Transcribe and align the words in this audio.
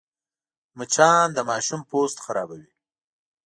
مچان 0.77 1.27
د 1.33 1.37
ماشوم 1.49 1.81
پوست 1.89 2.17
خرابوي 2.25 2.71